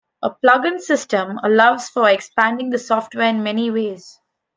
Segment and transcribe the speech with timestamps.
[0.23, 4.17] A plugin system allows for expanding the software in many ways.